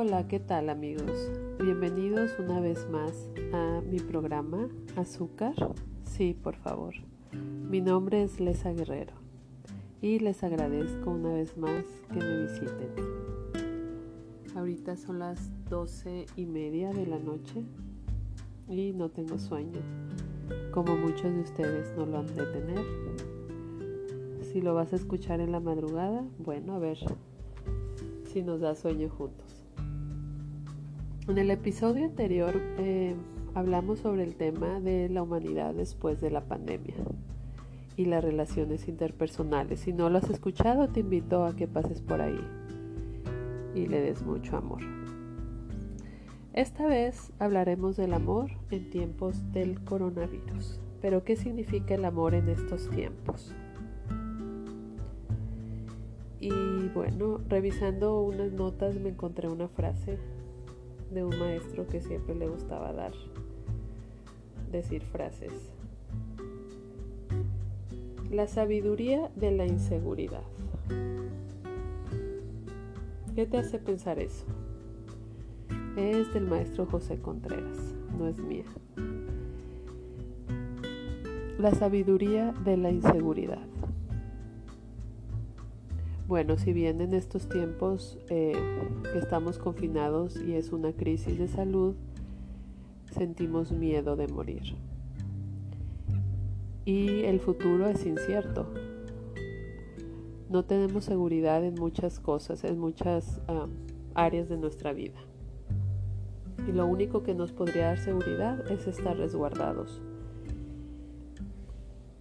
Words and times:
Hola, 0.00 0.28
¿qué 0.28 0.38
tal 0.38 0.70
amigos? 0.70 1.28
Bienvenidos 1.60 2.30
una 2.38 2.60
vez 2.60 2.88
más 2.88 3.28
a 3.52 3.80
mi 3.80 3.98
programa 3.98 4.68
Azúcar. 4.94 5.56
Sí, 6.04 6.36
por 6.40 6.54
favor. 6.54 6.94
Mi 7.32 7.80
nombre 7.80 8.22
es 8.22 8.38
Lesa 8.38 8.70
Guerrero 8.70 9.14
y 10.00 10.20
les 10.20 10.44
agradezco 10.44 11.10
una 11.10 11.32
vez 11.32 11.58
más 11.58 11.84
que 12.12 12.20
me 12.20 12.42
visiten. 12.42 12.92
Ahorita 14.54 14.96
son 14.96 15.18
las 15.18 15.50
doce 15.68 16.26
y 16.36 16.46
media 16.46 16.92
de 16.92 17.04
la 17.04 17.18
noche 17.18 17.64
y 18.68 18.92
no 18.92 19.08
tengo 19.08 19.36
sueño, 19.36 19.80
como 20.70 20.96
muchos 20.96 21.34
de 21.34 21.40
ustedes 21.40 21.92
no 21.96 22.06
lo 22.06 22.18
han 22.18 22.36
de 22.36 22.46
tener. 22.46 22.84
Si 24.42 24.60
lo 24.60 24.74
vas 24.74 24.92
a 24.92 24.96
escuchar 24.96 25.40
en 25.40 25.50
la 25.50 25.58
madrugada, 25.58 26.24
bueno, 26.38 26.74
a 26.74 26.78
ver 26.78 26.98
si 28.26 28.44
nos 28.44 28.60
da 28.60 28.76
sueño 28.76 29.08
juntos. 29.08 29.57
En 31.28 31.36
el 31.36 31.50
episodio 31.50 32.06
anterior 32.06 32.54
eh, 32.78 33.14
hablamos 33.54 33.98
sobre 33.98 34.22
el 34.22 34.34
tema 34.34 34.80
de 34.80 35.10
la 35.10 35.22
humanidad 35.22 35.74
después 35.74 36.22
de 36.22 36.30
la 36.30 36.40
pandemia 36.40 36.94
y 37.96 38.06
las 38.06 38.24
relaciones 38.24 38.88
interpersonales. 38.88 39.80
Si 39.80 39.92
no 39.92 40.08
lo 40.08 40.16
has 40.16 40.30
escuchado, 40.30 40.88
te 40.88 41.00
invito 41.00 41.44
a 41.44 41.54
que 41.54 41.68
pases 41.68 42.00
por 42.00 42.22
ahí 42.22 42.40
y 43.74 43.86
le 43.88 44.00
des 44.00 44.22
mucho 44.22 44.56
amor. 44.56 44.80
Esta 46.54 46.86
vez 46.86 47.30
hablaremos 47.38 47.98
del 47.98 48.14
amor 48.14 48.50
en 48.70 48.88
tiempos 48.88 49.52
del 49.52 49.84
coronavirus. 49.84 50.80
Pero 51.02 51.24
¿qué 51.24 51.36
significa 51.36 51.94
el 51.94 52.06
amor 52.06 52.34
en 52.34 52.48
estos 52.48 52.88
tiempos? 52.88 53.54
Y 56.40 56.88
bueno, 56.94 57.42
revisando 57.50 58.22
unas 58.22 58.50
notas 58.50 58.96
me 58.96 59.10
encontré 59.10 59.48
una 59.48 59.68
frase 59.68 60.18
de 61.10 61.24
un 61.24 61.38
maestro 61.38 61.86
que 61.86 62.00
siempre 62.00 62.34
le 62.34 62.48
gustaba 62.48 62.92
dar, 62.92 63.12
decir 64.70 65.02
frases. 65.02 65.72
La 68.30 68.46
sabiduría 68.46 69.30
de 69.36 69.52
la 69.52 69.66
inseguridad. 69.66 70.42
¿Qué 73.34 73.46
te 73.46 73.58
hace 73.58 73.78
pensar 73.78 74.18
eso? 74.18 74.44
Es 75.96 76.32
del 76.34 76.46
maestro 76.46 76.86
José 76.86 77.18
Contreras, 77.20 77.94
no 78.18 78.28
es 78.28 78.38
mía. 78.38 78.64
La 81.58 81.74
sabiduría 81.74 82.52
de 82.64 82.76
la 82.76 82.90
inseguridad. 82.90 83.66
Bueno, 86.28 86.58
si 86.58 86.74
bien 86.74 87.00
en 87.00 87.14
estos 87.14 87.48
tiempos 87.48 88.18
eh, 88.28 88.52
estamos 89.14 89.58
confinados 89.58 90.38
y 90.38 90.56
es 90.56 90.72
una 90.72 90.92
crisis 90.92 91.38
de 91.38 91.48
salud, 91.48 91.94
sentimos 93.10 93.72
miedo 93.72 94.14
de 94.14 94.28
morir. 94.28 94.76
Y 96.84 97.22
el 97.22 97.40
futuro 97.40 97.88
es 97.88 98.04
incierto. 98.04 98.66
No 100.50 100.66
tenemos 100.66 101.06
seguridad 101.06 101.64
en 101.64 101.76
muchas 101.76 102.20
cosas, 102.20 102.62
en 102.62 102.78
muchas 102.78 103.40
áreas 104.12 104.50
de 104.50 104.58
nuestra 104.58 104.92
vida. 104.92 105.18
Y 106.68 106.72
lo 106.72 106.86
único 106.86 107.22
que 107.22 107.34
nos 107.34 107.52
podría 107.52 107.86
dar 107.86 107.98
seguridad 107.98 108.70
es 108.70 108.86
estar 108.86 109.16
resguardados. 109.16 110.02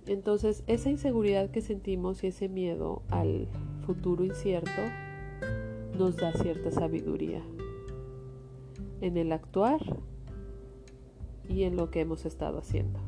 Entonces, 0.06 0.64
esa 0.68 0.90
inseguridad 0.90 1.50
que 1.50 1.60
sentimos 1.60 2.24
y 2.24 2.28
ese 2.28 2.48
miedo 2.48 3.02
al 3.10 3.50
futuro 3.88 4.26
incierto 4.26 4.82
nos 5.98 6.18
da 6.18 6.34
cierta 6.34 6.72
sabiduría 6.72 7.42
en 9.00 9.16
el 9.16 9.32
actuar 9.32 9.80
y 11.48 11.64
en 11.64 11.78
lo 11.78 11.90
que 11.90 12.02
hemos 12.02 12.26
estado 12.26 12.58
haciendo. 12.58 13.00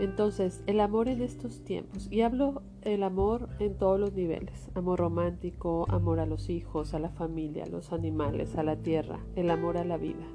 Entonces, 0.00 0.60
el 0.66 0.80
amor 0.80 1.06
en 1.06 1.22
estos 1.22 1.62
tiempos, 1.62 2.08
y 2.10 2.22
hablo 2.22 2.62
el 2.82 3.04
amor 3.04 3.48
en 3.60 3.78
todos 3.78 4.00
los 4.00 4.12
niveles, 4.12 4.68
amor 4.74 4.98
romántico, 4.98 5.86
amor 5.88 6.18
a 6.18 6.26
los 6.26 6.50
hijos, 6.50 6.94
a 6.94 6.98
la 6.98 7.10
familia, 7.10 7.62
a 7.62 7.68
los 7.68 7.92
animales, 7.92 8.56
a 8.56 8.64
la 8.64 8.74
tierra, 8.74 9.20
el 9.36 9.50
amor 9.52 9.76
a 9.76 9.84
la 9.84 9.98
vida. 9.98 10.26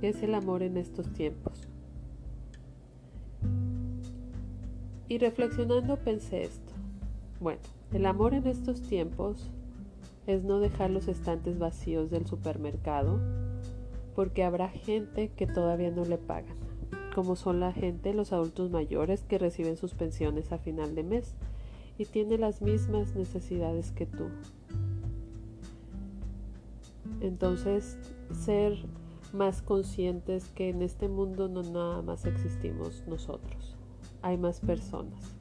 ¿Qué 0.00 0.10
es 0.10 0.22
el 0.22 0.36
amor 0.36 0.62
en 0.62 0.76
estos 0.76 1.12
tiempos? 1.12 1.71
Y 5.12 5.18
reflexionando 5.18 5.98
pensé 5.98 6.44
esto. 6.44 6.72
Bueno, 7.38 7.60
el 7.92 8.06
amor 8.06 8.32
en 8.32 8.46
estos 8.46 8.80
tiempos 8.80 9.50
es 10.26 10.42
no 10.42 10.58
dejar 10.58 10.88
los 10.88 11.06
estantes 11.06 11.58
vacíos 11.58 12.10
del 12.10 12.24
supermercado 12.24 13.20
porque 14.14 14.42
habrá 14.42 14.70
gente 14.70 15.28
que 15.36 15.46
todavía 15.46 15.90
no 15.90 16.06
le 16.06 16.16
pagan, 16.16 16.56
como 17.14 17.36
son 17.36 17.60
la 17.60 17.74
gente, 17.74 18.14
los 18.14 18.32
adultos 18.32 18.70
mayores 18.70 19.22
que 19.24 19.36
reciben 19.36 19.76
sus 19.76 19.92
pensiones 19.92 20.50
a 20.50 20.56
final 20.56 20.94
de 20.94 21.02
mes 21.02 21.34
y 21.98 22.06
tienen 22.06 22.40
las 22.40 22.62
mismas 22.62 23.14
necesidades 23.14 23.92
que 23.92 24.06
tú. 24.06 24.30
Entonces, 27.20 27.98
ser 28.32 28.78
más 29.34 29.60
conscientes 29.60 30.48
que 30.54 30.70
en 30.70 30.80
este 30.80 31.08
mundo 31.08 31.48
no 31.48 31.62
nada 31.62 32.00
más 32.00 32.24
existimos 32.24 33.04
nosotros 33.06 33.61
hay 34.22 34.38
más 34.38 34.60
personas. 34.60 35.36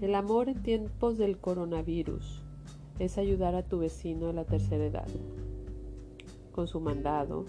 El 0.00 0.14
amor 0.14 0.48
en 0.48 0.62
tiempos 0.62 1.18
del 1.18 1.38
coronavirus 1.38 2.44
es 2.98 3.18
ayudar 3.18 3.54
a 3.54 3.62
tu 3.62 3.78
vecino 3.78 4.28
de 4.28 4.32
la 4.32 4.44
tercera 4.44 4.84
edad 4.84 5.08
con 6.52 6.66
su 6.66 6.80
mandado 6.80 7.44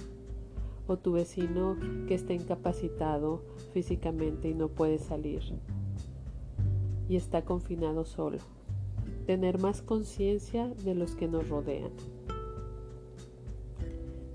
o 0.88 0.98
tu 0.98 1.14
vecino 1.14 1.78
que 2.08 2.16
está 2.16 2.34
incapacitado 2.34 3.42
físicamente 3.74 4.50
y 4.50 4.54
no 4.54 4.70
puede 4.70 4.98
salir 4.98 5.42
y 7.10 7.16
está 7.16 7.44
confinado 7.44 8.06
solo. 8.06 8.40
Tener 9.26 9.60
más 9.60 9.82
conciencia 9.82 10.68
de 10.68 10.96
los 10.96 11.16
que 11.16 11.28
nos 11.28 11.50
rodean. 11.50 11.92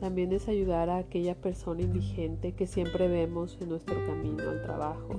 También 0.02 0.32
es 0.32 0.48
ayudar 0.48 0.90
a 0.90 0.96
aquella 0.96 1.36
persona 1.36 1.82
indigente 1.82 2.54
que 2.54 2.66
siempre 2.66 3.06
vemos 3.06 3.56
en 3.60 3.68
nuestro 3.68 4.04
camino 4.04 4.50
al 4.50 4.60
trabajo. 4.60 5.14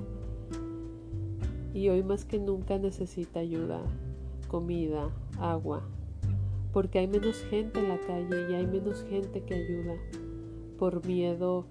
Y 1.74 1.88
hoy 1.88 2.04
más 2.04 2.26
que 2.26 2.38
nunca 2.38 2.78
necesita 2.78 3.40
ayuda, 3.40 3.80
comida, 4.50 5.10
agua, 5.40 5.84
porque 6.74 7.00
hay 7.00 7.08
menos 7.08 7.38
gente 7.50 7.80
en 7.80 7.88
la 7.88 7.98
calle 8.02 8.52
y 8.52 8.56
hay 8.56 8.68
menos 8.68 9.06
gente 9.06 9.44
que 9.44 9.54
ayuda 9.54 9.94
por 10.78 11.08
miedo 11.08 11.66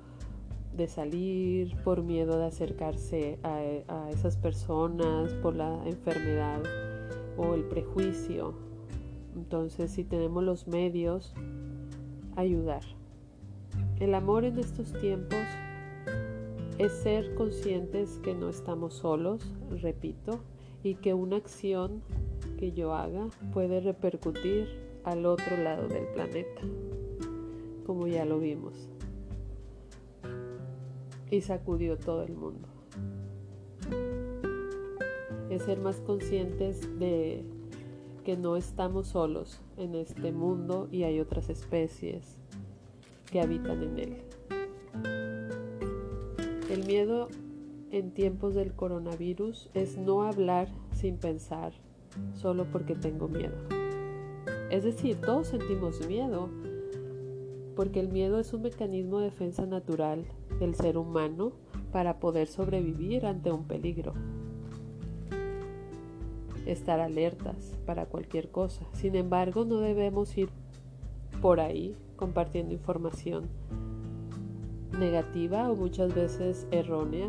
de 0.75 0.89
salir, 0.89 1.77
por 1.85 2.03
miedo 2.03 2.39
de 2.39 2.47
acercarse 2.47 3.39
a, 3.43 4.09
esas 4.09 4.39
personas, 4.39 5.35
por 5.43 5.55
la 5.55 5.87
enfermedad 5.87 6.63
o 7.37 7.53
el 7.53 7.65
prejuicio. 7.65 8.55
Entonces, 9.37 9.91
si 9.91 10.03
tenemos 10.03 10.43
los 10.43 10.67
medios, 10.67 11.35
ayudar. 12.37 13.02
El 14.03 14.17
amor 14.17 14.45
en 14.45 14.59
estos 14.59 14.93
tiempos 14.95 15.39
es 16.77 16.91
ser 16.91 17.37
conscientes 17.37 18.19
que 18.25 18.35
no 18.35 18.49
estamos 18.49 18.95
solos, 18.95 19.55
repito, 19.81 20.41
y 20.83 20.97
que 20.97 21.15
una 21.15 21.37
acción 21.37 22.03
que 22.59 22.73
yo 22.73 22.95
haga 22.95 23.29
puede 23.53 23.79
repercutir 23.79 24.67
al 25.05 25.25
otro 25.25 25.57
lado 25.57 25.87
del 25.87 26.09
planeta, 26.09 26.63
como 27.87 28.09
ya 28.09 28.25
lo 28.25 28.41
vimos. 28.41 28.89
Y 31.31 31.41
sacudió 31.43 31.97
todo 31.97 32.25
el 32.25 32.35
mundo. 32.35 32.67
Es 35.49 35.63
ser 35.63 35.79
más 35.79 36.01
conscientes 36.01 36.99
de 36.99 37.45
que 38.25 38.37
no 38.37 38.57
estamos 38.57 39.07
solos 39.07 39.61
en 39.77 39.95
este 39.95 40.33
mundo 40.33 40.89
y 40.91 41.05
hay 41.05 41.21
otras 41.21 41.49
especies 41.49 42.42
que 43.33 43.41
habitan 43.41 43.83
en 43.83 43.99
él. 43.99 44.17
El 46.71 46.87
miedo 46.87 47.29
en 47.91 48.13
tiempos 48.13 48.55
del 48.55 48.75
coronavirus 48.75 49.71
es 49.75 49.97
no 49.97 50.23
hablar 50.23 50.69
sin 50.93 51.17
pensar 51.17 51.73
solo 52.35 52.67
porque 52.71 52.95
tengo 52.95 53.29
miedo. 53.29 53.57
Es 54.71 54.85
decir, 54.85 55.17
todos 55.21 55.49
sentimos 55.49 56.07
miedo 56.07 56.51
porque 57.75 58.01
el 58.01 58.09
miedo 58.09 58.39
es 58.39 58.53
un 58.53 58.63
mecanismo 58.63 59.19
de 59.19 59.27
defensa 59.27 59.65
natural 59.67 60.25
del 60.61 60.75
ser 60.75 60.99
humano 60.99 61.53
para 61.91 62.21
poder 62.21 62.49
sobrevivir 62.49 63.25
ante 63.25 63.51
un 63.51 63.65
peligro. 63.65 64.13
Estar 66.67 67.01
alertas 67.01 67.79
para 67.87 68.07
cualquier 68.07 68.51
cosa. 68.51 68.87
Sin 68.93 69.17
embargo, 69.17 69.65
no 69.65 69.79
debemos 69.79 70.37
ir 70.37 70.51
por 71.41 71.61
ahí 71.61 71.97
compartiendo 72.23 72.73
información 72.73 73.49
negativa 74.97 75.69
o 75.69 75.75
muchas 75.75 76.15
veces 76.15 76.69
errónea 76.71 77.29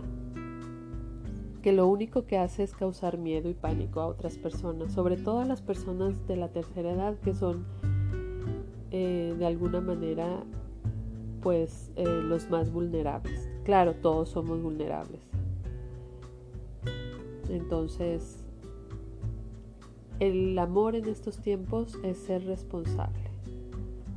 que 1.63 1.71
lo 1.71 1.87
único 1.87 2.27
que 2.27 2.37
hace 2.37 2.61
es 2.61 2.75
causar 2.75 3.17
miedo 3.17 3.49
y 3.49 3.55
pánico 3.55 4.01
a 4.01 4.05
otras 4.05 4.37
personas, 4.37 4.91
sobre 4.91 5.17
todo 5.17 5.39
a 5.39 5.45
las 5.45 5.63
personas 5.63 6.27
de 6.27 6.35
la 6.35 6.49
tercera 6.49 6.91
edad 6.91 7.15
que 7.21 7.33
son 7.33 7.65
eh, 8.91 9.33
de 9.35 9.45
alguna 9.47 9.81
manera 9.81 10.43
pues 11.41 11.89
eh, 11.95 12.05
los 12.05 12.51
más 12.51 12.71
vulnerables. 12.71 13.49
Claro, 13.63 13.95
todos 13.95 14.29
somos 14.29 14.61
vulnerables. 14.61 15.21
Entonces, 17.49 18.45
el 20.19 20.55
amor 20.59 20.93
en 20.93 21.07
estos 21.07 21.39
tiempos 21.39 21.97
es 22.03 22.19
ser 22.19 22.45
responsable 22.45 23.22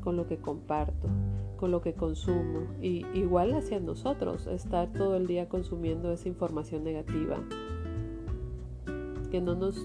con 0.06 0.16
lo 0.16 0.28
que 0.28 0.36
comparto, 0.36 1.08
con 1.56 1.72
lo 1.72 1.80
que 1.80 1.92
consumo 1.92 2.60
y 2.80 3.04
igual 3.12 3.52
hacia 3.54 3.80
nosotros, 3.80 4.46
estar 4.46 4.92
todo 4.92 5.16
el 5.16 5.26
día 5.26 5.48
consumiendo 5.48 6.12
esa 6.12 6.28
información 6.28 6.84
negativa 6.84 7.42
que 9.32 9.40
no 9.40 9.56
nos 9.56 9.84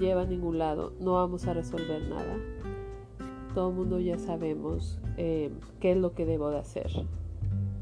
lleva 0.00 0.22
a 0.22 0.26
ningún 0.26 0.58
lado, 0.58 0.94
no 0.98 1.12
vamos 1.12 1.46
a 1.46 1.54
resolver 1.54 2.02
nada. 2.08 2.36
Todo 3.54 3.68
el 3.68 3.76
mundo 3.76 4.00
ya 4.00 4.18
sabemos 4.18 4.98
eh, 5.16 5.52
qué 5.78 5.92
es 5.92 5.96
lo 5.96 6.12
que 6.12 6.26
debo 6.26 6.50
de 6.50 6.58
hacer 6.58 6.90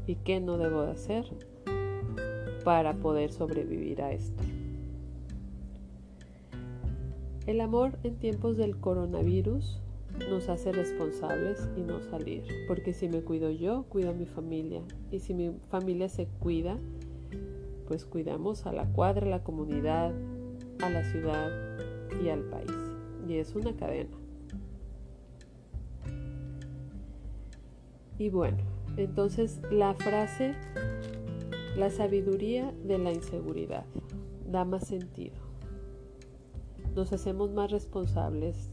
y 0.05 0.17
qué 0.17 0.39
no 0.39 0.59
debo 0.59 0.83
de 0.83 0.91
hacer 0.91 1.25
para 2.63 2.93
poder 2.93 3.31
sobrevivir 3.31 4.03
a 4.03 4.11
esto. 4.11 4.43
El 7.47 7.59
amor 7.59 7.97
en 8.03 8.17
tiempos 8.17 8.55
del 8.55 8.77
coronavirus 8.77 9.81
nos 10.29 10.49
hace 10.49 10.71
responsables 10.71 11.69
y 11.77 11.81
no 11.81 12.01
salir. 12.01 12.43
Porque 12.67 12.93
si 12.93 13.07
me 13.07 13.21
cuido 13.21 13.51
yo, 13.51 13.83
cuido 13.89 14.11
a 14.11 14.13
mi 14.13 14.25
familia. 14.25 14.81
Y 15.11 15.19
si 15.19 15.33
mi 15.33 15.51
familia 15.69 16.09
se 16.09 16.27
cuida, 16.39 16.77
pues 17.87 18.05
cuidamos 18.05 18.65
a 18.65 18.73
la 18.73 18.85
cuadra, 18.85 19.27
a 19.27 19.29
la 19.29 19.43
comunidad, 19.43 20.13
a 20.81 20.89
la 20.89 21.03
ciudad 21.03 21.51
y 22.23 22.29
al 22.29 22.41
país. 22.43 22.71
Y 23.27 23.35
es 23.35 23.55
una 23.55 23.75
cadena. 23.75 24.17
Y 28.17 28.29
bueno, 28.29 28.57
entonces 28.97 29.61
la 29.71 29.93
frase, 29.95 30.53
la 31.75 31.89
sabiduría 31.89 32.71
de 32.85 32.97
la 32.97 33.11
inseguridad, 33.11 33.85
da 34.49 34.63
más 34.63 34.87
sentido. 34.87 35.35
Nos 36.95 37.13
hacemos 37.13 37.51
más 37.51 37.71
responsables 37.71 38.71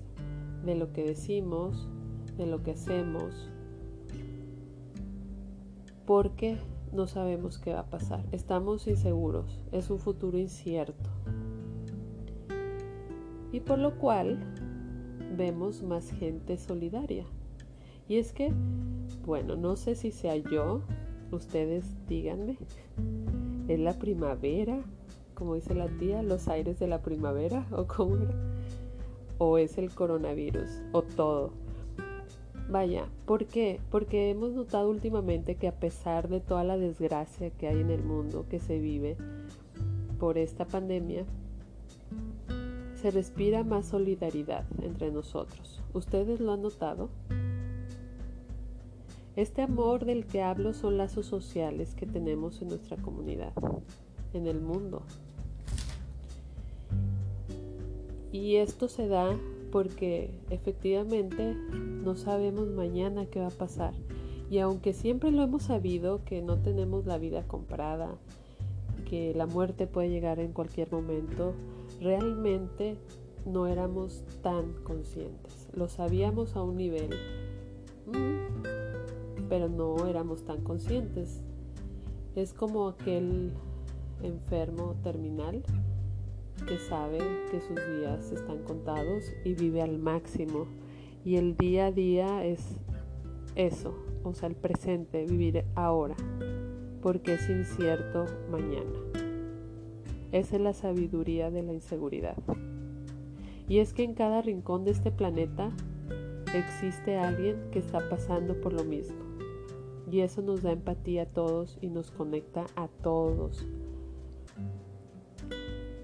de 0.64 0.74
lo 0.74 0.92
que 0.92 1.04
decimos, 1.04 1.88
de 2.36 2.46
lo 2.46 2.62
que 2.62 2.72
hacemos, 2.72 3.50
porque 6.06 6.58
no 6.92 7.06
sabemos 7.06 7.58
qué 7.58 7.74
va 7.74 7.80
a 7.80 7.90
pasar. 7.90 8.24
Estamos 8.32 8.86
inseguros, 8.86 9.60
es 9.72 9.90
un 9.90 9.98
futuro 9.98 10.38
incierto. 10.38 11.10
Y 13.52 13.60
por 13.60 13.78
lo 13.78 13.98
cual 13.98 14.38
vemos 15.36 15.82
más 15.82 16.10
gente 16.10 16.56
solidaria. 16.56 17.24
Y 18.08 18.16
es 18.16 18.32
que, 18.32 18.52
bueno, 19.26 19.56
no 19.56 19.76
sé 19.76 19.94
si 19.94 20.10
sea 20.10 20.36
yo, 20.36 20.82
ustedes 21.30 21.84
díganme, 22.06 22.56
es 23.68 23.78
la 23.78 23.98
primavera, 23.98 24.82
como 25.34 25.54
dice 25.54 25.74
la 25.74 25.88
tía, 25.88 26.22
los 26.22 26.48
aires 26.48 26.78
de 26.78 26.88
la 26.88 27.02
primavera, 27.02 27.66
o 27.70 27.86
cómo 27.86 28.16
era 28.16 28.34
o 29.38 29.58
es 29.58 29.78
el 29.78 29.94
coronavirus 29.94 30.82
o 30.92 31.02
todo. 31.02 31.52
Vaya, 32.68 33.08
¿por 33.24 33.46
qué? 33.46 33.80
Porque 33.90 34.30
hemos 34.30 34.52
notado 34.52 34.90
últimamente 34.90 35.54
que 35.54 35.68
a 35.68 35.80
pesar 35.80 36.28
de 36.28 36.40
toda 36.40 36.64
la 36.64 36.76
desgracia 36.76 37.50
que 37.50 37.66
hay 37.66 37.80
en 37.80 37.90
el 37.90 38.02
mundo 38.02 38.44
que 38.50 38.58
se 38.58 38.78
vive 38.78 39.16
por 40.18 40.36
esta 40.36 40.66
pandemia, 40.66 41.24
se 43.00 43.10
respira 43.10 43.64
más 43.64 43.86
solidaridad 43.86 44.64
entre 44.82 45.10
nosotros. 45.10 45.80
¿Ustedes 45.94 46.40
lo 46.40 46.52
han 46.52 46.62
notado? 46.62 47.08
Este 49.36 49.62
amor 49.62 50.04
del 50.04 50.26
que 50.26 50.42
hablo 50.42 50.74
son 50.74 50.98
lazos 50.98 51.24
sociales 51.24 51.94
que 51.94 52.06
tenemos 52.06 52.60
en 52.60 52.68
nuestra 52.68 52.96
comunidad, 52.96 53.52
en 54.34 54.48
el 54.48 54.60
mundo, 54.60 55.02
y 58.32 58.56
esto 58.56 58.88
se 58.88 59.08
da 59.08 59.36
porque 59.70 60.30
efectivamente 60.50 61.54
no 61.54 62.14
sabemos 62.14 62.68
mañana 62.68 63.26
qué 63.26 63.40
va 63.40 63.48
a 63.48 63.50
pasar. 63.50 63.94
Y 64.50 64.58
aunque 64.58 64.94
siempre 64.94 65.30
lo 65.30 65.42
hemos 65.42 65.64
sabido 65.64 66.24
que 66.24 66.40
no 66.40 66.58
tenemos 66.58 67.04
la 67.06 67.18
vida 67.18 67.46
comprada, 67.46 68.16
que 69.08 69.34
la 69.34 69.46
muerte 69.46 69.86
puede 69.86 70.10
llegar 70.10 70.38
en 70.40 70.52
cualquier 70.52 70.90
momento, 70.90 71.54
realmente 72.00 72.96
no 73.44 73.66
éramos 73.66 74.24
tan 74.42 74.72
conscientes. 74.84 75.68
Lo 75.74 75.88
sabíamos 75.88 76.56
a 76.56 76.62
un 76.62 76.76
nivel, 76.76 77.10
mm, 78.06 79.48
pero 79.48 79.68
no 79.68 80.06
éramos 80.06 80.44
tan 80.44 80.62
conscientes. 80.62 81.42
Es 82.36 82.52
como 82.52 82.88
aquel 82.88 83.52
enfermo 84.22 84.96
terminal 85.02 85.62
que 86.68 86.78
sabe 86.78 87.18
que 87.50 87.60
sus 87.62 87.76
días 87.76 88.30
están 88.30 88.62
contados 88.62 89.32
y 89.42 89.54
vive 89.54 89.80
al 89.80 89.98
máximo. 89.98 90.66
Y 91.24 91.36
el 91.36 91.56
día 91.56 91.86
a 91.86 91.92
día 91.92 92.44
es 92.44 92.60
eso, 93.54 93.94
o 94.22 94.34
sea, 94.34 94.48
el 94.48 94.54
presente, 94.54 95.24
vivir 95.24 95.64
ahora, 95.74 96.14
porque 97.02 97.34
es 97.34 97.48
incierto 97.48 98.26
mañana. 98.50 98.98
Esa 100.30 100.56
es 100.56 100.62
la 100.62 100.74
sabiduría 100.74 101.50
de 101.50 101.62
la 101.62 101.72
inseguridad. 101.72 102.36
Y 103.66 103.78
es 103.78 103.94
que 103.94 104.04
en 104.04 104.14
cada 104.14 104.42
rincón 104.42 104.84
de 104.84 104.90
este 104.90 105.10
planeta 105.10 105.70
existe 106.54 107.16
alguien 107.16 107.56
que 107.72 107.78
está 107.78 108.06
pasando 108.10 108.60
por 108.60 108.74
lo 108.74 108.84
mismo. 108.84 109.16
Y 110.10 110.20
eso 110.20 110.42
nos 110.42 110.62
da 110.62 110.72
empatía 110.72 111.22
a 111.22 111.26
todos 111.26 111.78
y 111.80 111.88
nos 111.88 112.10
conecta 112.10 112.66
a 112.76 112.88
todos 112.88 113.66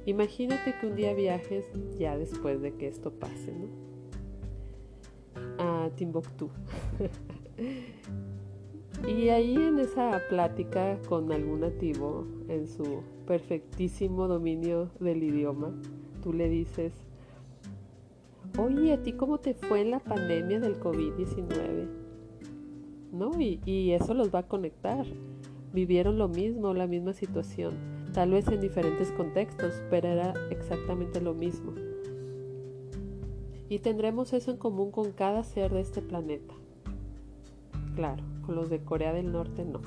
Imagínate 0.06 0.74
que 0.78 0.86
un 0.86 0.96
día 0.96 1.14
viajes 1.14 1.64
ya 1.98 2.18
después 2.18 2.60
de 2.60 2.74
que 2.74 2.88
esto 2.88 3.10
pase, 3.10 3.52
¿no? 3.52 3.68
A 5.58 5.88
Timbuktu. 5.96 6.50
y 9.08 9.30
ahí 9.30 9.56
en 9.56 9.78
esa 9.78 10.20
plática 10.28 10.98
con 11.08 11.32
algún 11.32 11.60
nativo 11.60 12.26
en 12.48 12.66
su 12.66 13.02
perfectísimo 13.26 14.28
dominio 14.28 14.90
del 15.00 15.22
idioma, 15.22 15.72
tú 16.22 16.34
le 16.34 16.50
dices, 16.50 16.92
oye, 18.58 18.92
¿a 18.92 19.02
ti 19.02 19.14
cómo 19.14 19.38
te 19.38 19.54
fue 19.54 19.80
en 19.80 19.90
la 19.90 20.00
pandemia 20.00 20.60
del 20.60 20.78
COVID-19? 20.78 21.88
¿No? 23.12 23.40
Y, 23.40 23.58
y 23.64 23.92
eso 23.92 24.12
los 24.12 24.34
va 24.34 24.40
a 24.40 24.48
conectar. 24.48 25.06
Vivieron 25.72 26.18
lo 26.18 26.28
mismo, 26.28 26.74
la 26.74 26.86
misma 26.86 27.14
situación 27.14 27.93
tal 28.14 28.30
vez 28.30 28.46
en 28.46 28.60
diferentes 28.60 29.10
contextos, 29.10 29.82
pero 29.90 30.06
era 30.06 30.34
exactamente 30.50 31.20
lo 31.20 31.34
mismo. 31.34 31.72
Y 33.68 33.80
tendremos 33.80 34.32
eso 34.32 34.52
en 34.52 34.56
común 34.56 34.92
con 34.92 35.10
cada 35.10 35.42
ser 35.42 35.72
de 35.72 35.80
este 35.80 36.00
planeta. 36.00 36.54
Claro, 37.96 38.22
con 38.46 38.54
los 38.54 38.70
de 38.70 38.78
Corea 38.84 39.12
del 39.12 39.32
Norte 39.32 39.64
no. 39.64 39.80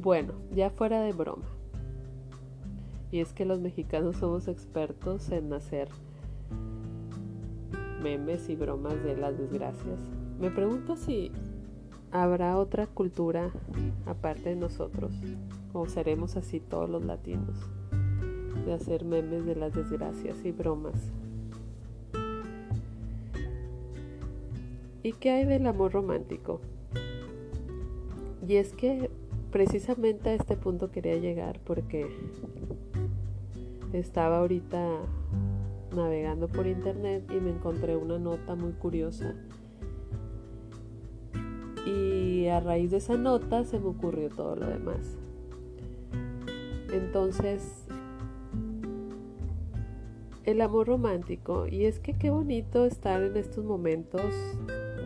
Bueno, 0.00 0.34
ya 0.54 0.70
fuera 0.70 1.02
de 1.02 1.12
broma. 1.12 1.46
Y 3.10 3.18
es 3.18 3.32
que 3.32 3.44
los 3.44 3.60
mexicanos 3.60 4.16
somos 4.16 4.46
expertos 4.46 5.30
en 5.30 5.52
hacer 5.52 5.88
memes 8.02 8.48
y 8.48 8.54
bromas 8.54 9.02
de 9.02 9.16
las 9.16 9.36
desgracias. 9.36 9.98
Me 10.40 10.50
pregunto 10.50 10.96
si 10.96 11.32
habrá 12.12 12.56
otra 12.56 12.86
cultura 12.86 13.50
aparte 14.06 14.50
de 14.50 14.56
nosotros 14.56 15.12
o 15.72 15.86
seremos 15.86 16.36
así 16.36 16.60
todos 16.60 16.88
los 16.88 17.04
latinos, 17.04 17.56
de 18.64 18.72
hacer 18.72 19.04
memes 19.04 19.44
de 19.44 19.56
las 19.56 19.74
desgracias 19.74 20.44
y 20.44 20.52
bromas. 20.52 21.12
¿Y 25.02 25.12
qué 25.14 25.30
hay 25.30 25.44
del 25.44 25.66
amor 25.66 25.92
romántico? 25.92 26.60
Y 28.46 28.56
es 28.56 28.72
que 28.72 29.10
precisamente 29.50 30.30
a 30.30 30.34
este 30.34 30.56
punto 30.56 30.90
quería 30.90 31.16
llegar 31.16 31.60
porque 31.64 32.06
estaba 33.92 34.38
ahorita 34.38 35.00
navegando 35.94 36.48
por 36.48 36.66
internet 36.66 37.30
y 37.30 37.40
me 37.40 37.50
encontré 37.50 37.96
una 37.96 38.18
nota 38.18 38.54
muy 38.54 38.72
curiosa. 38.72 39.34
Y 41.84 42.46
a 42.46 42.60
raíz 42.60 42.92
de 42.92 42.98
esa 42.98 43.16
nota 43.16 43.64
se 43.64 43.78
me 43.78 43.86
ocurrió 43.86 44.28
todo 44.28 44.56
lo 44.56 44.66
demás. 44.66 45.18
Entonces, 46.92 47.86
el 50.44 50.60
amor 50.60 50.88
romántico. 50.88 51.66
Y 51.66 51.86
es 51.86 52.00
que 52.00 52.14
qué 52.14 52.30
bonito 52.30 52.84
estar 52.84 53.22
en 53.22 53.36
estos 53.36 53.64
momentos 53.64 54.22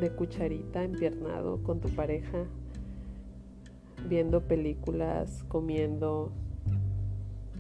de 0.01 0.11
cucharita 0.11 0.83
empiernado 0.83 1.63
con 1.63 1.81
tu 1.81 1.89
pareja, 1.91 2.45
viendo 4.09 4.43
películas, 4.43 5.45
comiendo, 5.49 6.33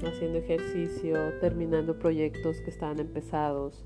haciendo 0.04 0.38
ejercicio, 0.38 1.16
terminando 1.40 1.98
proyectos 1.98 2.60
que 2.60 2.70
estaban 2.70 3.00
empezados, 3.00 3.82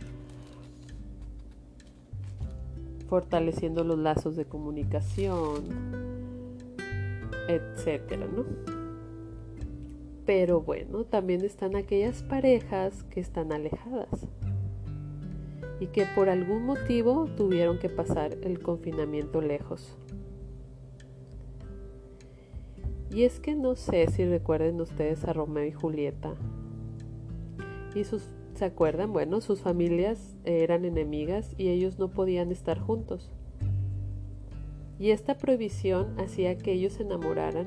fortaleciendo 3.08 3.84
los 3.84 3.98
lazos 3.98 4.36
de 4.36 4.44
comunicación, 4.44 5.64
etcétera, 7.48 8.26
¿no? 8.26 8.79
Pero 10.26 10.60
bueno, 10.60 11.04
también 11.04 11.44
están 11.44 11.76
aquellas 11.76 12.22
parejas 12.22 13.02
que 13.04 13.20
están 13.20 13.52
alejadas 13.52 14.28
y 15.80 15.86
que 15.86 16.04
por 16.14 16.28
algún 16.28 16.64
motivo 16.64 17.26
tuvieron 17.36 17.78
que 17.78 17.88
pasar 17.88 18.36
el 18.42 18.60
confinamiento 18.60 19.40
lejos. 19.40 19.96
Y 23.10 23.24
es 23.24 23.40
que 23.40 23.56
no 23.56 23.74
sé 23.74 24.06
si 24.08 24.24
recuerden 24.24 24.80
ustedes 24.80 25.24
a 25.24 25.32
Romeo 25.32 25.64
y 25.64 25.72
Julieta. 25.72 26.34
Y 27.94 28.04
sus, 28.04 28.22
¿se 28.54 28.66
acuerdan? 28.66 29.12
Bueno, 29.12 29.40
sus 29.40 29.62
familias 29.62 30.36
eran 30.44 30.84
enemigas 30.84 31.54
y 31.58 31.70
ellos 31.70 31.98
no 31.98 32.08
podían 32.08 32.52
estar 32.52 32.78
juntos. 32.78 33.32
Y 35.00 35.10
esta 35.10 35.38
prohibición 35.38 36.20
hacía 36.20 36.56
que 36.58 36.72
ellos 36.72 36.92
se 36.92 37.02
enamoraran 37.02 37.66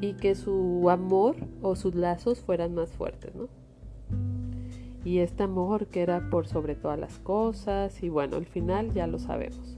y 0.00 0.14
que 0.14 0.34
su 0.34 0.88
amor 0.90 1.36
o 1.62 1.76
sus 1.76 1.94
lazos 1.94 2.40
fueran 2.40 2.74
más 2.74 2.90
fuertes, 2.90 3.34
¿no? 3.34 3.48
Y 5.04 5.18
este 5.18 5.42
amor 5.42 5.86
que 5.86 6.02
era 6.02 6.28
por 6.30 6.46
sobre 6.46 6.74
todas 6.74 6.98
las 6.98 7.18
cosas 7.18 8.02
y 8.02 8.08
bueno, 8.08 8.36
al 8.36 8.46
final 8.46 8.92
ya 8.92 9.06
lo 9.06 9.18
sabemos. 9.18 9.76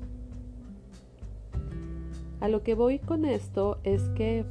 A 2.40 2.48
lo 2.48 2.62
que 2.62 2.74
voy 2.74 2.98
con 2.98 3.24
esto 3.24 3.78
es 3.84 4.08
que 4.10 4.44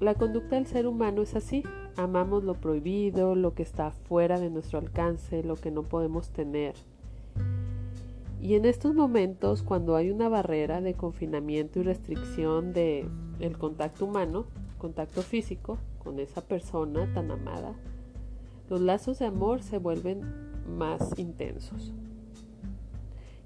la 0.00 0.14
conducta 0.14 0.56
del 0.56 0.66
ser 0.66 0.86
humano 0.86 1.22
es 1.22 1.34
así. 1.34 1.62
Amamos 1.96 2.44
lo 2.44 2.54
prohibido, 2.54 3.34
lo 3.34 3.54
que 3.54 3.62
está 3.62 3.90
fuera 3.90 4.40
de 4.40 4.50
nuestro 4.50 4.78
alcance, 4.78 5.44
lo 5.44 5.56
que 5.56 5.70
no 5.70 5.82
podemos 5.82 6.30
tener. 6.30 6.74
Y 8.40 8.54
en 8.54 8.64
estos 8.64 8.94
momentos, 8.94 9.62
cuando 9.62 9.96
hay 9.96 10.10
una 10.10 10.28
barrera 10.28 10.80
de 10.80 10.94
confinamiento 10.94 11.80
y 11.80 11.82
restricción 11.82 12.72
de 12.72 13.06
el 13.40 13.58
contacto 13.58 14.04
humano, 14.04 14.46
contacto 14.78 15.22
físico 15.22 15.78
con 16.02 16.18
esa 16.20 16.40
persona 16.42 17.12
tan 17.14 17.30
amada, 17.30 17.74
los 18.68 18.80
lazos 18.80 19.18
de 19.18 19.26
amor 19.26 19.62
se 19.62 19.78
vuelven 19.78 20.20
más 20.66 21.18
intensos. 21.18 21.92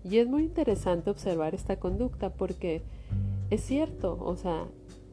Y 0.05 0.19
es 0.19 0.29
muy 0.29 0.45
interesante 0.45 1.11
observar 1.11 1.55
esta 1.55 1.77
conducta 1.77 2.31
porque 2.31 2.83
es 3.51 3.63
cierto, 3.63 4.17
o 4.21 4.37
sea, 4.37 4.67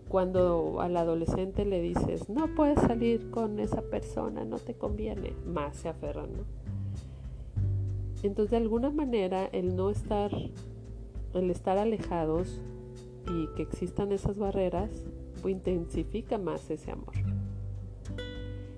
cuando 0.08 0.80
al 0.82 0.96
adolescente 0.98 1.66
le 1.66 1.82
dices, 1.82 2.30
no 2.30 2.54
puedes 2.54 2.80
salir 2.80 3.32
con 3.32 3.60
esa 3.60 3.82
persona, 3.82 4.46
no 4.46 4.58
te 4.58 4.76
conviene, 4.76 5.34
más 5.46 5.78
se 5.78 5.90
aferran, 5.90 6.32
¿no? 6.34 6.44
Entonces, 8.24 8.52
de 8.52 8.58
alguna 8.58 8.90
manera, 8.90 9.46
el 9.52 9.76
no 9.76 9.90
estar, 9.90 10.32
el 11.34 11.52
estar 11.52 11.78
alejados 11.78 12.60
y 13.28 13.48
que 13.56 13.64
existan 13.64 14.12
esas 14.12 14.38
barreras, 14.38 14.92
intensifica 15.46 16.38
más 16.38 16.70
ese 16.70 16.92
amor. 16.92 17.14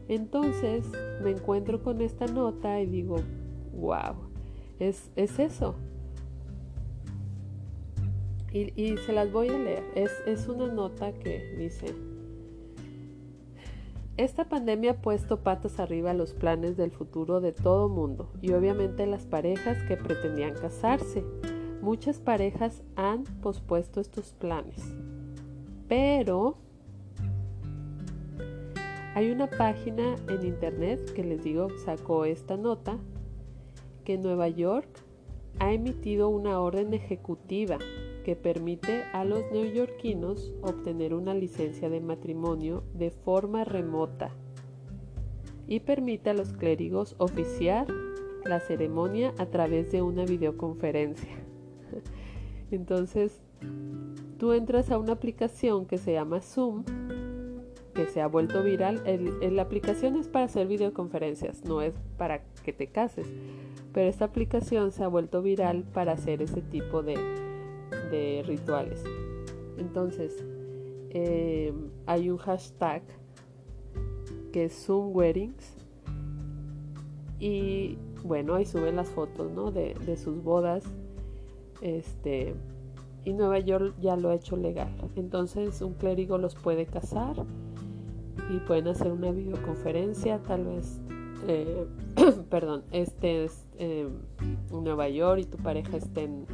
Entonces, 0.07 0.85
me 1.23 1.31
encuentro 1.31 1.81
con 1.83 2.01
esta 2.01 2.27
nota 2.27 2.79
y 2.81 2.85
digo, 2.85 3.17
wow, 3.73 4.15
es, 4.79 5.11
es 5.15 5.39
eso, 5.39 5.75
y, 8.53 8.97
se 8.97 9.13
las 9.13 9.31
voy 9.31 9.49
a 9.49 9.57
leer. 9.57 9.83
Es, 9.95 10.11
es 10.25 10.47
una 10.47 10.67
nota 10.67 11.11
que 11.13 11.55
dice, 11.57 11.93
esta 14.15 14.49
pandemia 14.49 14.91
ha 14.91 15.01
puesto 15.01 15.43
patas 15.43 15.79
arriba 15.79 16.13
los 16.13 16.33
planes 16.33 16.77
del 16.77 16.91
futuro 16.91 17.39
de 17.39 17.51
todo 17.51 17.89
mundo 17.89 18.31
y 18.41 18.53
obviamente 18.53 19.05
las 19.05 19.25
parejas 19.25 19.77
que 19.83 19.97
pretendían 19.97 20.53
casarse. 20.55 21.23
Muchas 21.87 22.19
parejas 22.19 22.83
han 22.97 23.23
pospuesto 23.41 24.01
estos 24.01 24.33
planes. 24.33 24.93
Pero 25.87 26.57
hay 29.15 29.31
una 29.31 29.49
página 29.49 30.17
en 30.27 30.45
internet 30.45 31.13
que 31.13 31.23
les 31.23 31.45
digo 31.45 31.69
sacó 31.85 32.25
esta 32.25 32.57
nota 32.57 32.97
que 34.03 34.17
Nueva 34.17 34.49
York 34.49 34.89
ha 35.59 35.71
emitido 35.71 36.27
una 36.27 36.59
orden 36.59 36.93
ejecutiva 36.93 37.77
que 38.25 38.35
permite 38.35 39.03
a 39.13 39.23
los 39.23 39.49
neoyorquinos 39.53 40.51
obtener 40.63 41.13
una 41.13 41.33
licencia 41.33 41.89
de 41.89 42.01
matrimonio 42.01 42.83
de 42.95 43.11
forma 43.11 43.63
remota 43.63 44.31
y 45.69 45.79
permite 45.79 46.31
a 46.31 46.33
los 46.33 46.51
clérigos 46.51 47.15
oficiar 47.17 47.87
la 48.43 48.59
ceremonia 48.59 49.33
a 49.37 49.45
través 49.45 49.89
de 49.93 50.01
una 50.01 50.25
videoconferencia. 50.25 51.46
Entonces, 52.71 53.41
tú 54.37 54.53
entras 54.53 54.91
a 54.91 54.97
una 54.97 55.13
aplicación 55.13 55.85
que 55.85 55.97
se 55.97 56.13
llama 56.13 56.41
Zoom, 56.41 56.83
que 57.93 58.05
se 58.07 58.21
ha 58.21 58.27
vuelto 58.27 58.63
viral. 58.63 59.01
la 59.51 59.61
aplicación 59.61 60.15
es 60.15 60.27
para 60.27 60.45
hacer 60.45 60.67
videoconferencias, 60.67 61.63
no 61.65 61.81
es 61.81 61.93
para 62.17 62.43
que 62.63 62.73
te 62.73 62.87
cases, 62.87 63.27
pero 63.93 64.07
esta 64.07 64.25
aplicación 64.25 64.91
se 64.91 65.03
ha 65.03 65.07
vuelto 65.07 65.41
viral 65.41 65.83
para 65.93 66.11
hacer 66.11 66.41
ese 66.41 66.61
tipo 66.61 67.01
de, 67.01 67.15
de 68.11 68.43
rituales. 68.45 69.03
Entonces, 69.77 70.43
eh, 71.09 71.73
hay 72.05 72.29
un 72.29 72.37
hashtag 72.37 73.01
que 74.51 74.65
es 74.65 74.85
Zoom 74.85 75.15
Weddings 75.15 75.77
y 77.39 77.97
bueno, 78.23 78.55
ahí 78.55 78.65
suben 78.65 78.95
las 78.95 79.09
fotos 79.09 79.51
¿no? 79.51 79.71
de, 79.71 79.95
de 80.05 80.17
sus 80.17 80.43
bodas. 80.43 80.83
Este, 81.81 82.55
y 83.23 83.33
Nueva 83.33 83.59
York 83.59 83.95
ya 83.99 84.15
lo 84.15 84.29
ha 84.29 84.35
hecho 84.35 84.55
legal. 84.55 84.89
Entonces 85.15 85.81
un 85.81 85.93
clérigo 85.93 86.37
los 86.37 86.55
puede 86.55 86.85
casar 86.85 87.35
y 88.49 88.59
pueden 88.59 88.87
hacer 88.87 89.11
una 89.11 89.31
videoconferencia, 89.31 90.41
tal 90.43 90.65
vez, 90.65 91.01
eh, 91.47 91.85
perdón, 92.49 92.83
este 92.91 93.43
es 93.43 93.67
eh, 93.77 94.07
Nueva 94.71 95.09
York 95.09 95.41
y 95.41 95.45
tu 95.45 95.57
pareja 95.57 95.97
esté 95.97 96.23
en, 96.23 96.45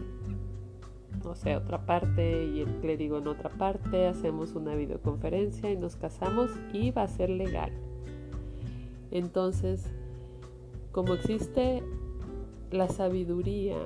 no 1.23 1.35
sé, 1.35 1.55
otra 1.55 1.85
parte 1.85 2.45
y 2.45 2.61
el 2.61 2.79
clérigo 2.79 3.19
en 3.19 3.27
otra 3.27 3.49
parte, 3.49 4.07
hacemos 4.07 4.53
una 4.53 4.73
videoconferencia 4.75 5.71
y 5.71 5.77
nos 5.77 5.95
casamos 5.95 6.49
y 6.73 6.91
va 6.91 7.03
a 7.03 7.07
ser 7.07 7.29
legal. 7.29 7.71
Entonces, 9.11 9.85
como 10.91 11.13
existe 11.13 11.83
la 12.71 12.87
sabiduría 12.87 13.77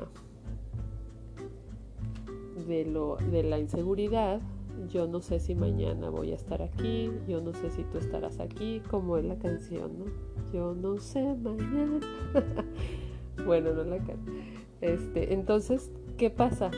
de, 2.68 2.86
lo, 2.86 3.18
de 3.32 3.44
la 3.44 3.60
inseguridad, 3.60 4.42
yo 4.90 5.08
no 5.08 5.22
sé 5.22 5.40
si 5.40 5.56
mañana 5.56 6.10
voy 6.10 6.32
a 6.32 6.36
estar 6.36 6.62
aquí, 6.62 7.10
yo 7.28 7.42
no 7.42 7.54
sé 7.54 7.72
si 7.72 7.84
tú 7.84 7.98
estarás 7.98 8.40
aquí, 8.40 8.82
como 8.90 9.18
es 9.18 9.26
la 9.26 9.38
canción, 9.38 10.00
¿no? 10.00 10.06
Yo 10.54 10.76
no 10.76 11.00
sé 11.00 11.36
mañana. 11.36 12.00
bueno, 13.46 13.74
no 13.74 13.84
la 13.84 13.98
canción. 13.98 14.38
Este, 14.82 15.34
entonces, 15.34 15.92
¿qué 16.18 16.30
pasa? 16.30 16.70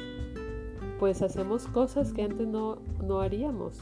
pues 1.00 1.22
hacemos 1.22 1.66
cosas 1.68 2.12
que 2.12 2.24
antes 2.24 2.46
no, 2.46 2.80
no 3.02 3.22
haríamos. 3.22 3.80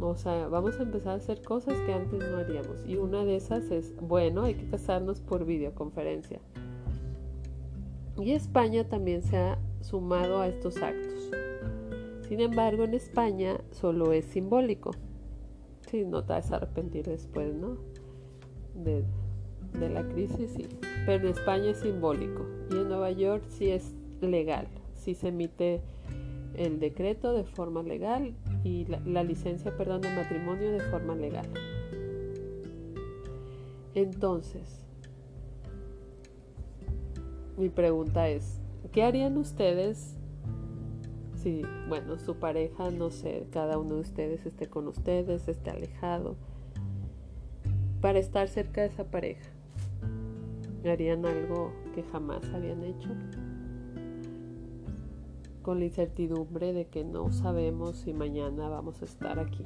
O 0.00 0.16
sea, 0.16 0.48
vamos 0.48 0.80
a 0.80 0.82
empezar 0.82 1.12
a 1.12 1.16
hacer 1.16 1.42
cosas 1.42 1.78
que 1.86 1.92
antes 1.92 2.18
no 2.18 2.38
haríamos. 2.38 2.84
Y 2.86 2.96
una 2.96 3.24
de 3.24 3.36
esas 3.36 3.70
es, 3.70 3.94
bueno, 4.00 4.42
hay 4.42 4.54
que 4.54 4.68
casarnos 4.68 5.20
por 5.20 5.44
videoconferencia. 5.44 6.40
Y 8.18 8.32
España 8.32 8.88
también 8.88 9.22
se 9.22 9.36
ha 9.36 9.58
sumado 9.84 10.40
a 10.40 10.48
estos 10.48 10.82
actos. 10.82 11.30
Sin 12.28 12.40
embargo, 12.40 12.84
en 12.84 12.94
España 12.94 13.60
solo 13.70 14.12
es 14.12 14.24
simbólico. 14.24 14.92
Si 15.90 16.04
no 16.04 16.24
te 16.24 16.32
vas 16.32 16.50
a 16.50 16.56
arrepentir 16.56 17.04
después, 17.04 17.54
¿no? 17.54 17.76
De, 18.74 19.04
de 19.78 19.90
la 19.90 20.08
crisis, 20.08 20.50
sí. 20.56 20.66
Pero 21.06 21.24
en 21.24 21.32
España 21.32 21.70
es 21.70 21.78
simbólico. 21.78 22.46
Y 22.70 22.76
en 22.76 22.88
Nueva 22.88 23.10
York 23.10 23.44
sí 23.48 23.70
es 23.70 23.94
legal 24.20 24.66
si 24.94 25.14
se 25.14 25.28
emite 25.28 25.82
el 26.54 26.80
decreto 26.80 27.34
de 27.34 27.44
forma 27.44 27.82
legal 27.82 28.34
y 28.62 28.86
la, 28.86 29.22
licencia, 29.22 29.76
perdón, 29.76 30.00
de 30.00 30.14
matrimonio 30.14 30.72
de 30.72 30.80
forma 30.80 31.14
legal. 31.14 31.46
Entonces, 33.94 34.80
mi 37.58 37.68
pregunta 37.68 38.28
es, 38.28 38.63
¿qué 38.94 39.02
harían 39.02 39.36
ustedes 39.36 40.16
si, 41.42 41.62
bueno, 41.88 42.16
su 42.16 42.36
pareja, 42.36 42.92
no 42.92 43.10
sé, 43.10 43.48
cada 43.50 43.76
uno 43.76 43.96
de 43.96 44.02
ustedes 44.02 44.46
esté 44.46 44.68
con 44.68 44.86
ustedes, 44.86 45.48
esté 45.48 45.70
alejado, 45.70 46.36
para 48.00 48.20
estar 48.20 48.46
cerca 48.46 48.82
de 48.82 48.86
esa 48.86 49.10
pareja? 49.10 49.50
¿Harían 50.84 51.26
algo 51.26 51.72
que 51.92 52.04
jamás 52.04 52.48
habían 52.54 52.84
hecho? 52.84 53.10
con 55.62 55.78
la 55.78 55.86
incertidumbre 55.86 56.74
de 56.74 56.88
que 56.88 57.04
no 57.04 57.32
sabemos 57.32 57.96
si 57.96 58.12
mañana 58.12 58.68
vamos 58.68 59.00
a 59.00 59.06
estar 59.06 59.38
aquí. 59.38 59.64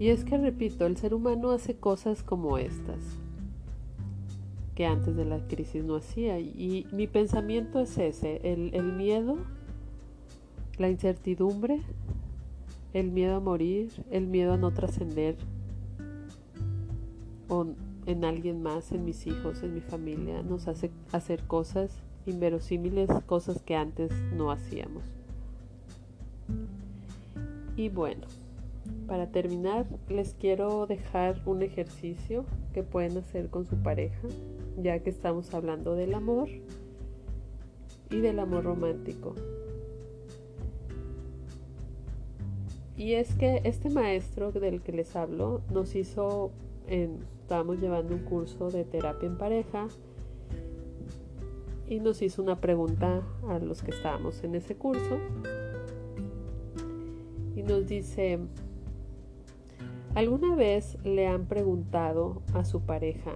Y 0.00 0.08
es 0.08 0.24
que, 0.24 0.38
repito, 0.38 0.86
el 0.86 0.96
ser 0.96 1.12
humano 1.12 1.50
hace 1.50 1.76
cosas 1.76 2.22
como 2.22 2.56
estas, 2.56 3.18
que 4.78 4.86
antes 4.86 5.16
de 5.16 5.24
la 5.24 5.40
crisis 5.48 5.82
no 5.82 5.96
hacía. 5.96 6.38
Y 6.38 6.86
mi 6.92 7.08
pensamiento 7.08 7.80
es 7.80 7.98
ese, 7.98 8.40
el, 8.44 8.72
el 8.74 8.92
miedo, 8.92 9.36
la 10.78 10.88
incertidumbre, 10.88 11.82
el 12.92 13.10
miedo 13.10 13.34
a 13.34 13.40
morir, 13.40 13.90
el 14.12 14.28
miedo 14.28 14.52
a 14.52 14.56
no 14.56 14.70
trascender 14.70 15.34
en 18.06 18.24
alguien 18.24 18.62
más, 18.62 18.92
en 18.92 19.04
mis 19.04 19.26
hijos, 19.26 19.64
en 19.64 19.74
mi 19.74 19.80
familia, 19.80 20.44
nos 20.44 20.68
hace 20.68 20.92
hacer 21.10 21.42
cosas 21.42 21.90
inverosímiles, 22.26 23.10
cosas 23.26 23.60
que 23.62 23.74
antes 23.74 24.12
no 24.32 24.52
hacíamos. 24.52 25.02
Y 27.74 27.88
bueno, 27.88 28.28
para 29.08 29.26
terminar, 29.26 29.86
les 30.08 30.34
quiero 30.34 30.86
dejar 30.86 31.42
un 31.46 31.62
ejercicio 31.62 32.44
que 32.72 32.84
pueden 32.84 33.16
hacer 33.16 33.50
con 33.50 33.66
su 33.66 33.74
pareja, 33.74 34.28
ya 34.82 35.00
que 35.00 35.10
estamos 35.10 35.52
hablando 35.54 35.94
del 35.94 36.14
amor 36.14 36.48
y 38.10 38.20
del 38.20 38.38
amor 38.38 38.64
romántico. 38.64 39.34
Y 42.96 43.12
es 43.12 43.34
que 43.34 43.60
este 43.64 43.90
maestro 43.90 44.50
del 44.50 44.82
que 44.82 44.92
les 44.92 45.14
hablo 45.14 45.62
nos 45.72 45.94
hizo, 45.94 46.50
en, 46.88 47.18
estábamos 47.40 47.78
llevando 47.80 48.14
un 48.14 48.24
curso 48.24 48.70
de 48.70 48.84
terapia 48.84 49.28
en 49.28 49.38
pareja 49.38 49.86
y 51.86 52.00
nos 52.00 52.22
hizo 52.22 52.42
una 52.42 52.60
pregunta 52.60 53.22
a 53.48 53.58
los 53.60 53.82
que 53.82 53.92
estábamos 53.92 54.42
en 54.42 54.56
ese 54.56 54.74
curso 54.74 55.18
y 57.54 57.62
nos 57.62 57.86
dice, 57.86 58.38
¿alguna 60.14 60.54
vez 60.54 60.98
le 61.04 61.26
han 61.26 61.46
preguntado 61.46 62.42
a 62.52 62.64
su 62.64 62.82
pareja, 62.82 63.34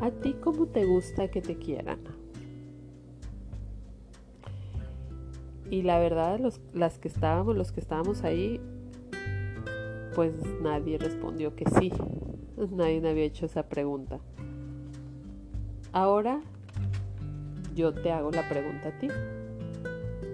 ¿a 0.00 0.10
ti 0.10 0.34
cómo 0.34 0.66
te 0.66 0.84
gusta 0.84 1.28
que 1.28 1.40
te 1.40 1.56
quieran? 1.56 1.98
Y 5.70 5.82
la 5.82 5.98
verdad, 5.98 6.38
los, 6.38 6.60
las 6.72 6.98
que 6.98 7.08
estábamos, 7.08 7.56
los 7.56 7.72
que 7.72 7.80
estábamos 7.80 8.22
ahí, 8.22 8.60
pues 10.14 10.32
nadie 10.62 10.98
respondió 10.98 11.56
que 11.56 11.64
sí. 11.78 11.92
Nadie 12.70 13.08
había 13.08 13.24
hecho 13.24 13.46
esa 13.46 13.68
pregunta. 13.68 14.20
Ahora 15.92 16.40
yo 17.74 17.92
te 17.92 18.12
hago 18.12 18.30
la 18.30 18.48
pregunta 18.48 18.88
a 18.88 18.98
ti. 18.98 19.08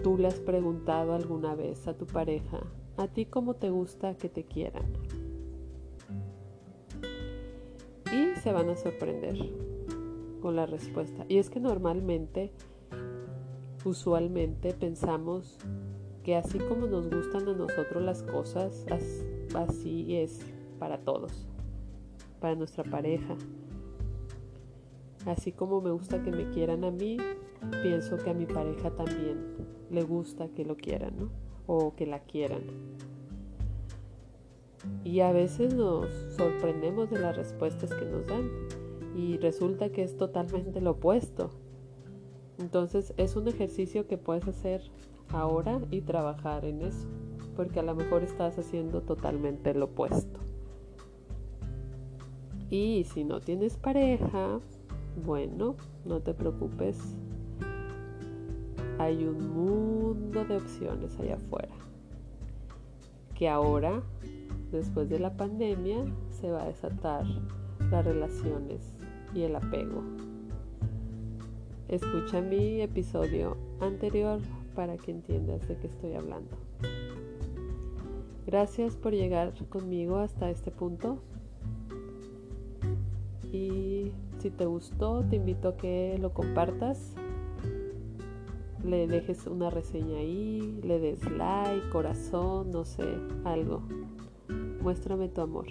¿Tú 0.03 0.19
le 0.19 0.29
has 0.29 0.41
preguntado 0.41 1.15
alguna 1.15 1.55
vez 1.55 1.87
a 1.87 1.95
tu 1.95 2.07
pareja, 2.07 2.61
a 2.97 3.09
ti 3.09 3.27
cómo 3.27 3.55
te 3.55 3.71
gusta 3.71 4.17
que 4.17 4.29
te 4.29 4.45
quieran? 4.45 4.85
Se 8.43 8.53
van 8.53 8.69
a 8.71 8.77
sorprender 8.77 9.37
con 10.41 10.57
la 10.57 10.67
respuesta. 10.67 11.25
Y 11.29 11.39
es 11.39 11.51
que 11.51 11.61
normalmente 11.61 12.53
usualmente 13.85 14.73
pensamos 14.73 15.59
que 16.25 16.37
así 16.37 16.59
como 16.59 16.87
nos 16.87 17.09
gustan 17.11 17.49
a 17.49 17.53
nosotros 17.53 18.03
las 18.03 18.23
cosas, 18.23 18.85
así 19.55 20.17
es 20.17 20.41
para 20.79 20.99
todos, 20.99 21.47
para 22.41 22.55
nuestra 22.55 22.85
pareja. 22.85 23.37
Así 25.27 25.53
como 25.53 25.81
me 25.81 25.91
gusta 25.91 26.23
que 26.23 26.31
me 26.31 26.49
quieran 26.51 26.85
a 26.85 26.91
mí, 26.91 27.19
pienso 27.83 28.17
que 28.17 28.31
a 28.31 28.35
mi 28.35 28.47
pareja 28.47 28.91
también 28.91 29.39
le 29.91 30.03
gusta 30.03 30.49
que 30.49 30.65
lo 30.65 30.77
quieran, 30.77 31.15
¿no? 31.19 31.31
O 31.67 31.95
que 31.95 32.07
la 32.07 32.21
quieran. 32.21 32.63
Y 35.05 35.21
a 35.21 35.33
veces 35.33 35.75
nos 35.75 36.09
sorprendemos 36.37 37.11
de 37.11 37.19
las 37.19 37.37
respuestas 37.37 37.93
que 37.93 38.05
nos 38.05 38.27
dan 38.27 38.51
y 39.15 39.37
resulta 39.39 39.91
que 39.91 40.03
es 40.03 40.17
totalmente 40.17 40.81
lo 40.81 40.93
opuesto. 40.93 41.51
Entonces 42.59 43.15
es 43.17 43.37
un 43.37 43.49
ejercicio 43.49 44.07
que 44.07 44.19
puedes 44.19 44.47
hacer 44.47 44.83
ahora 45.33 45.81
y 45.91 46.03
trabajar 46.03 46.65
en 46.65 46.83
eso, 46.83 47.09
porque 47.57 47.81
a 47.81 47.83
lo 47.83 47.95
mejor 47.95 48.23
estás 48.23 48.59
haciendo 48.59 49.03
totalmente 49.03 49.75
lo 49.75 49.87
opuesto. 49.87 50.41
Y 52.71 53.05
si 53.05 53.25
no 53.25 53.41
tienes 53.41 53.77
pareja, 53.77 54.61
bueno, 55.25 55.75
no 56.05 56.21
te 56.21 56.35
preocupes. 56.35 56.99
Hay 58.99 59.25
un 59.25 59.55
mundo 59.55 60.45
de 60.45 60.57
opciones 60.57 61.19
allá 61.19 61.35
afuera. 61.35 61.75
Que 63.35 63.49
ahora, 63.49 64.03
después 64.71 65.09
de 65.09 65.19
la 65.19 65.37
pandemia, 65.37 66.05
se 66.31 66.51
va 66.51 66.63
a 66.63 66.67
desatar 66.69 67.25
las 67.91 68.05
relaciones 68.05 68.95
y 69.35 69.43
el 69.43 69.57
apego. 69.57 70.03
Escucha 71.89 72.41
mi 72.41 72.81
episodio 72.81 73.57
anterior 73.81 74.41
para 74.75 74.97
que 74.97 75.11
entiendas 75.11 75.67
de 75.67 75.77
qué 75.77 75.89
estoy 75.89 76.15
hablando. 76.15 76.57
Gracias 78.47 78.97
por 78.97 79.13
llegar 79.13 79.53
conmigo 79.69 80.19
hasta 80.19 80.51
este 80.51 80.71
punto. 80.71 81.19
Y 83.53 84.13
si 84.39 84.51
te 84.51 84.67
gustó, 84.67 85.25
te 85.25 85.37
invito 85.37 85.69
a 85.69 85.77
que 85.77 86.17
lo 86.21 86.33
compartas. 86.33 87.15
Le 88.85 89.07
dejes 89.07 89.47
una 89.47 89.69
reseña 89.69 90.19
ahí, 90.19 90.81
le 90.83 90.99
des 90.99 91.31
like, 91.31 91.91
corazón, 91.91 92.71
no 92.71 92.85
sé, 92.85 93.05
algo. 93.45 93.83
Muéstrame 94.81 95.29
tu 95.29 95.41
amor. 95.41 95.67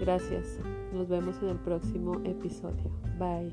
Gracias. 0.00 0.58
Nos 0.92 1.08
vemos 1.08 1.36
en 1.42 1.48
el 1.48 1.58
próximo 1.58 2.20
episodio. 2.24 2.90
Bye. 3.18 3.52